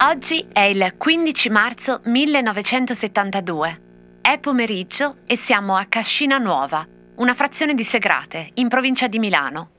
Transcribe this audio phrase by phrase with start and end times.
[0.00, 3.80] Oggi è il 15 marzo 1972.
[4.20, 9.70] È pomeriggio e siamo a Cascina Nuova, una frazione di Segrate, in provincia di Milano,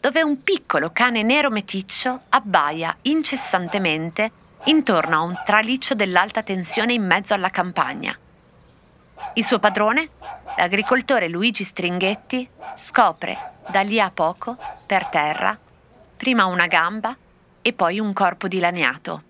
[0.00, 4.30] dove un piccolo cane nero meticcio abbaia incessantemente
[4.64, 8.16] intorno a un traliccio dell'alta tensione in mezzo alla campagna.
[9.34, 10.10] Il suo padrone,
[10.56, 14.56] l'agricoltore Luigi Stringhetti, scopre da lì a poco,
[14.86, 15.58] per terra,
[16.22, 17.16] prima una gamba
[17.60, 19.22] e poi un corpo dilaniato.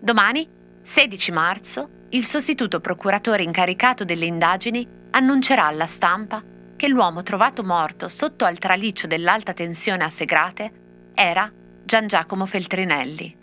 [0.00, 0.48] Domani,
[0.82, 6.42] 16 marzo, il sostituto procuratore incaricato delle indagini annuncerà alla stampa
[6.74, 10.72] che l'uomo trovato morto sotto al traliccio dell'alta tensione a Segrate
[11.12, 11.52] era
[11.84, 13.36] Gian Giacomo Feltrinelli.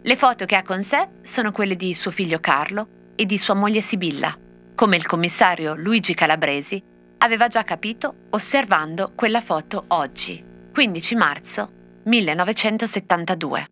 [0.00, 3.52] Le foto che ha con sé sono quelle di suo figlio Carlo e di sua
[3.52, 4.34] moglie Sibilla,
[4.74, 6.82] come il commissario Luigi Calabresi
[7.18, 11.70] aveva già capito osservando quella foto oggi, 15 marzo
[12.04, 13.66] 1972.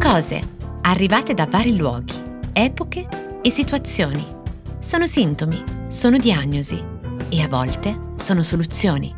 [0.00, 2.14] Cose arrivate da vari luoghi,
[2.52, 3.06] epoche
[3.42, 4.24] e situazioni.
[4.78, 6.82] Sono sintomi, sono diagnosi
[7.28, 9.14] e a volte sono soluzioni.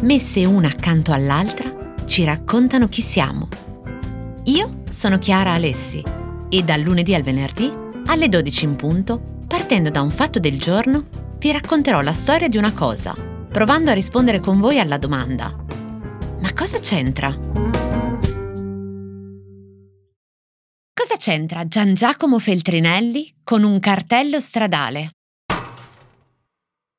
[0.00, 3.48] Messe una accanto all'altra ci raccontano chi siamo.
[4.44, 6.02] Io sono Chiara Alessi
[6.48, 7.72] e dal lunedì al venerdì
[8.06, 12.56] alle 12 in punto, partendo da un fatto del giorno, vi racconterò la storia di
[12.56, 13.14] una cosa,
[13.52, 15.54] provando a rispondere con voi alla domanda.
[16.40, 17.28] Ma cosa c'entra?
[20.94, 25.10] Cosa c'entra Gian Giacomo Feltrinelli con un cartello stradale?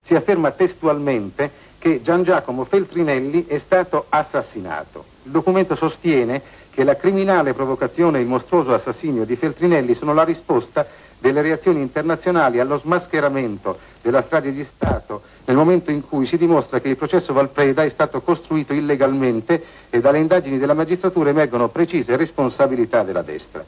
[0.05, 5.05] Si afferma testualmente che Gian Giacomo Feltrinelli è stato assassinato.
[5.23, 10.23] Il documento sostiene che la criminale provocazione e il mostruoso assassinio di Feltrinelli sono la
[10.23, 16.35] risposta delle reazioni internazionali allo smascheramento della strage di Stato nel momento in cui si
[16.35, 21.69] dimostra che il processo Valpreda è stato costruito illegalmente e dalle indagini della magistratura emergono
[21.69, 23.63] precise responsabilità della destra.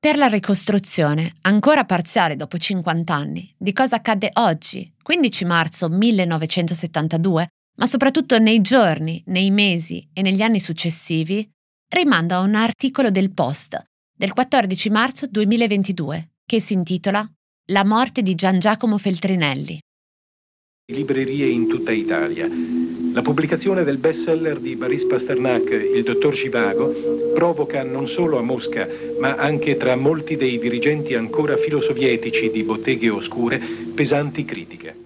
[0.00, 7.46] Per la ricostruzione, ancora parziale dopo 50 anni, di cosa accadde oggi, 15 marzo 1972,
[7.76, 11.46] ma soprattutto nei giorni, nei mesi e negli anni successivi,
[11.90, 13.80] rimanda a un articolo del Post
[14.22, 17.26] del 14 marzo 2022 che si intitola
[17.70, 19.80] La morte di Gian Giacomo Feltrinelli.
[20.92, 22.46] Librerie in tutta Italia.
[23.14, 28.86] La pubblicazione del bestseller di Boris Pasternak, Il dottor Civago, provoca non solo a Mosca,
[29.18, 34.96] ma anche tra molti dei dirigenti ancora filosovietici di botteghe oscure, pesanti critiche.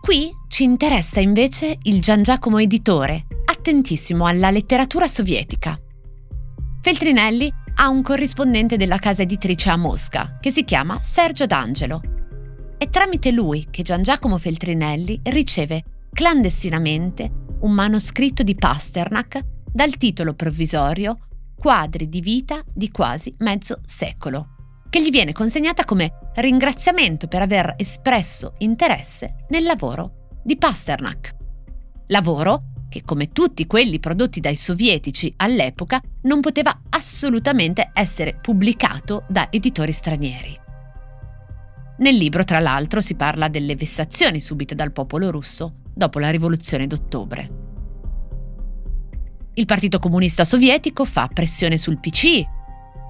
[0.00, 5.78] Qui ci interessa invece il Gian Giacomo editore, attentissimo alla letteratura sovietica.
[6.80, 12.00] Feltrinelli ha un corrispondente della casa editrice a Mosca, che si chiama Sergio D'Angelo.
[12.78, 17.30] È tramite lui che Gian Giacomo Feltrinelli riceve clandestinamente
[17.60, 19.40] un manoscritto di Pasternak
[19.72, 21.18] dal titolo provvisorio
[21.56, 24.50] Quadri di vita di quasi mezzo secolo
[24.88, 31.34] che gli viene consegnata come ringraziamento per aver espresso interesse nel lavoro di Pasternak.
[32.06, 39.48] Lavoro che, come tutti quelli prodotti dai sovietici all'epoca, non poteva assolutamente essere pubblicato da
[39.50, 40.58] editori stranieri.
[41.98, 46.86] Nel libro, tra l'altro, si parla delle vessazioni subite dal popolo russo dopo la rivoluzione
[46.86, 47.66] d'ottobre.
[49.54, 52.44] Il Partito Comunista Sovietico fa pressione sul PC,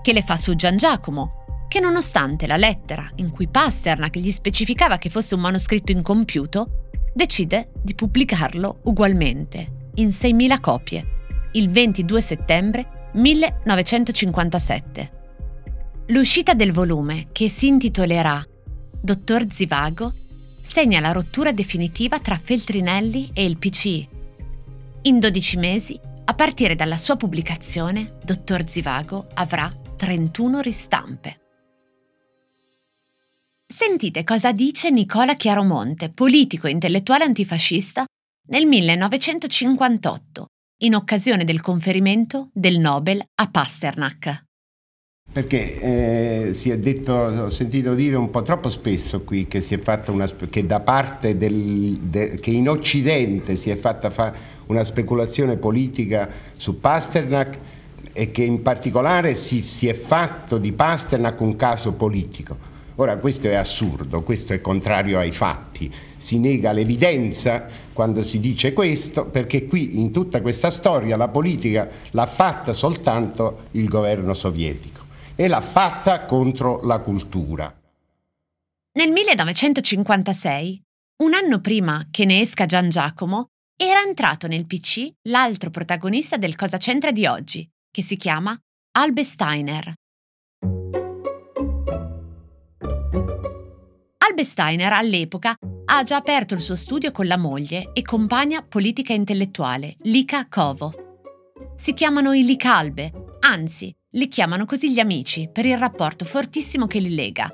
[0.01, 4.97] che le fa su Gian Giacomo, che nonostante la lettera in cui Pasternak gli specificava
[4.97, 6.88] che fosse un manoscritto incompiuto,
[7.19, 11.07] decide di pubblicarlo ugualmente, in 6.000 copie,
[11.55, 15.11] il 22 settembre 1957.
[16.07, 18.41] L'uscita del volume, che si intitolerà
[19.01, 20.15] Dottor Zivago,
[20.63, 24.09] segna la rottura definitiva tra Feltrinelli e il PCI.
[25.03, 31.48] In 12 mesi, a partire dalla sua pubblicazione, Dottor Zivago avrà 31 ristampe.
[33.71, 38.07] Sentite cosa dice Nicola Chiaromonte, politico e intellettuale antifascista,
[38.49, 40.47] nel 1958,
[40.85, 44.45] in occasione del conferimento del Nobel a Pasternak.
[45.31, 45.81] Perché
[46.49, 49.63] eh, si è detto, ho sentito dire un po' troppo spesso qui che
[50.07, 54.33] una che da parte del de, che in Occidente si è fatta fa,
[54.69, 56.27] una speculazione politica
[56.57, 57.59] su Pasternak
[58.15, 62.77] e che in particolare si, si è fatto di Pasternak un caso politico.
[63.01, 68.73] Ora questo è assurdo, questo è contrario ai fatti, si nega l'evidenza quando si dice
[68.73, 75.07] questo perché qui in tutta questa storia la politica l'ha fatta soltanto il governo sovietico.
[75.41, 77.73] e l'ha fatta contro la cultura.
[78.99, 80.83] Nel 1956,
[81.23, 86.57] un anno prima che ne esca Gian Giacomo, era entrato nel PC l'altro protagonista del
[86.57, 88.59] Cosa c'entra di oggi, che si chiama
[88.97, 89.95] Albe Steiner.
[94.39, 95.57] Albe Steiner all'epoca
[95.87, 100.93] ha già aperto il suo studio con la moglie e compagna politica intellettuale, Lika Kovo.
[101.77, 107.01] Si chiamano i Licalbe, anzi, li chiamano così gli amici per il rapporto fortissimo che
[107.01, 107.53] li lega.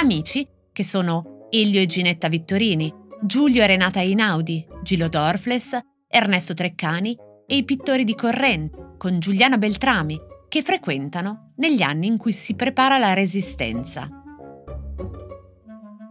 [0.00, 2.90] Amici che sono Elio e Ginetta Vittorini,
[3.22, 5.78] Giulio e Renata Einaudi, Gilo Dorfles,
[6.08, 7.14] Ernesto Treccani
[7.46, 10.18] e i pittori di Corrent, con Giuliana Beltrami,
[10.48, 14.22] che frequentano negli anni in cui si prepara la Resistenza.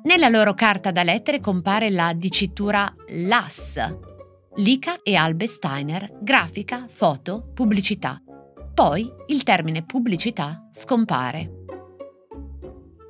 [0.04, 3.96] Nella loro carta da lettere compare la dicitura LAS,
[4.56, 8.22] Lica e Albe Steiner, grafica, foto, pubblicità.
[8.74, 11.64] Poi il termine pubblicità scompare.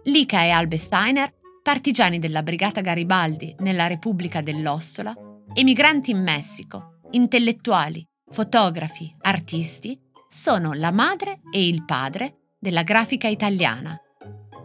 [0.04, 5.16] Lica e Albe Steiner, partigiani della Brigata Garibaldi nella Repubblica dell'Ossola,
[5.54, 13.98] emigranti in Messico, intellettuali, fotografi, artisti, sono la madre e il padre della grafica italiana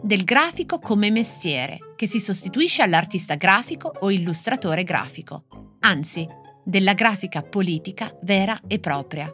[0.01, 6.25] del grafico come mestiere, che si sostituisce all'artista grafico o illustratore grafico, anzi,
[6.63, 9.29] della grafica politica vera e propria.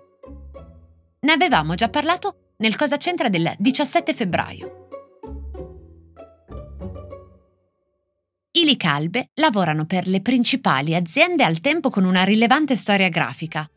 [1.19, 4.88] Ne avevamo già parlato nel Cosa c'entra del 17 febbraio.
[8.53, 13.69] I Licalbe lavorano per le principali aziende al tempo con una rilevante storia grafica.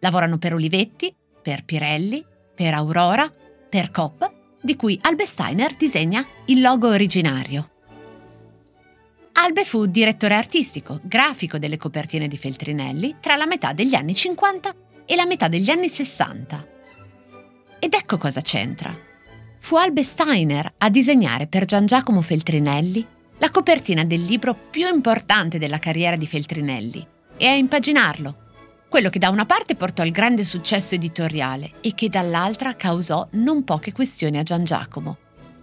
[0.00, 2.22] Lavorano per Olivetti, per Pirelli,
[2.54, 3.32] per Aurora,
[3.70, 7.71] per Coop di cui Albe Steiner disegna il logo originario.
[9.34, 14.74] Albe fu direttore artistico, grafico delle copertine di Feltrinelli tra la metà degli anni 50
[15.06, 16.66] e la metà degli anni 60.
[17.78, 18.94] Ed ecco cosa c'entra.
[19.58, 23.06] Fu Albe Steiner a disegnare per Gian Giacomo Feltrinelli
[23.38, 27.06] la copertina del libro più importante della carriera di Feltrinelli
[27.36, 28.36] e a impaginarlo
[28.92, 33.64] quello che da una parte portò al grande successo editoriale e che dall'altra causò non
[33.64, 35.16] poche questioni a Gian Giacomo.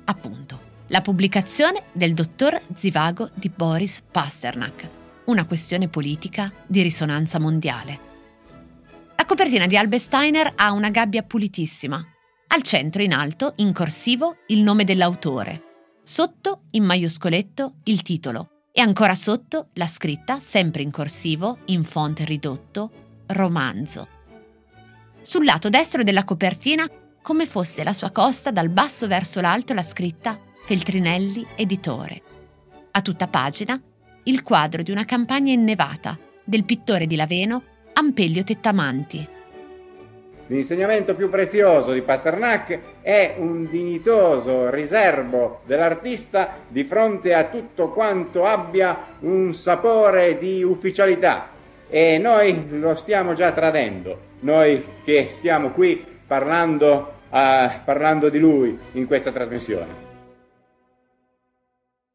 [0.05, 4.89] Appunto, la pubblicazione del dottor Zivago di Boris Pasternak,
[5.25, 8.07] una questione politica di risonanza mondiale.
[9.15, 12.03] La copertina di Albe Steiner ha una gabbia pulitissima.
[12.47, 15.63] Al centro, in alto, in corsivo, il nome dell'autore.
[16.03, 18.63] Sotto, in maiuscoletto, il titolo.
[18.71, 22.91] E ancora sotto, la scritta, sempre in corsivo, in font ridotto,
[23.27, 24.07] romanzo.
[25.21, 26.89] Sul lato destro della copertina,
[27.21, 32.21] come fosse la sua costa dal basso verso l'alto, la scritta Feltrinelli Editore.
[32.91, 33.81] A tutta pagina,
[34.25, 37.63] il quadro di una campagna innevata del pittore di Laveno
[37.93, 39.27] Ampelio Tettamanti.
[40.45, 48.45] L'insegnamento più prezioso di Pasternak è un dignitoso riservo dell'artista di fronte a tutto quanto
[48.45, 51.49] abbia un sapore di ufficialità,
[51.89, 58.77] e noi lo stiamo già tradendo, noi che stiamo qui parlando, uh, parlando di lui
[58.91, 60.08] in questa trasmissione.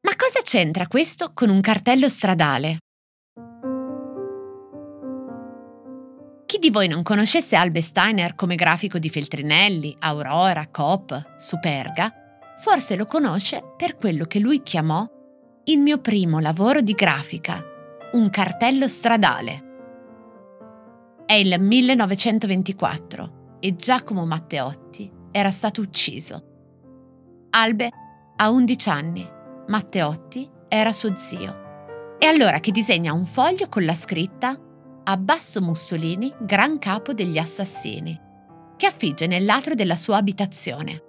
[0.04, 2.76] Ma cosa c'entra questo con un cartello stradale?
[6.44, 12.12] Chi di voi non conoscesse Albe Steiner come grafico di Feltrinelli, Aurora, Coop, Superga,
[12.60, 15.06] forse lo conosce per quello che lui chiamò
[15.64, 17.64] il mio primo lavoro di grafica,
[18.12, 19.62] un cartello stradale.
[21.24, 27.48] È il 1924 e Giacomo Matteotti era stato ucciso.
[27.50, 27.88] Albe
[28.36, 29.26] ha 11 anni,
[29.68, 32.16] Matteotti era suo zio.
[32.18, 34.58] È allora che disegna un foglio con la scritta
[35.04, 38.18] Abbasso Mussolini, gran capo degli assassini,
[38.76, 41.02] che affigge nell'atrio della sua abitazione.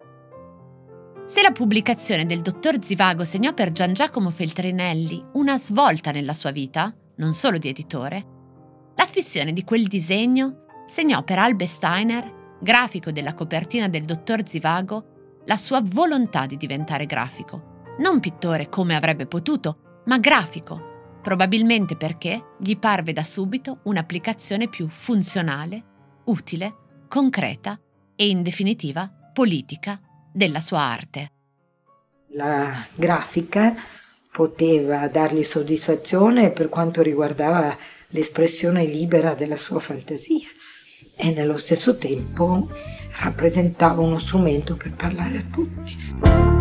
[1.25, 6.51] Se la pubblicazione del dottor Zivago segnò per Gian Giacomo Feltrinelli una svolta nella sua
[6.51, 8.33] vita, non solo di editore,
[8.95, 15.57] L'affissione di quel disegno segnò per Albe Steiner, grafico della copertina del dottor Zivago, la
[15.57, 17.74] sua volontà di diventare grafico.
[17.97, 24.89] Non pittore come avrebbe potuto, ma grafico, probabilmente perché gli parve da subito un'applicazione più
[24.89, 25.83] funzionale,
[26.25, 26.75] utile,
[27.07, 27.79] concreta
[28.15, 29.99] e in definitiva politica
[30.31, 31.31] della sua arte.
[32.31, 33.73] La grafica
[34.29, 37.77] poteva dargli soddisfazione per quanto riguardava
[38.09, 40.49] l'espressione libera della sua fantasia
[41.15, 42.69] e nello stesso tempo
[43.21, 46.54] rappresentava uno strumento per parlare a tutti.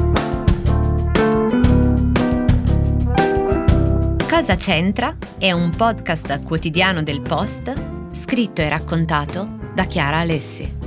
[4.35, 5.17] Cosa c'entra?
[5.39, 7.73] È un podcast quotidiano del Post
[8.11, 10.84] scritto e raccontato da Chiara Alessi.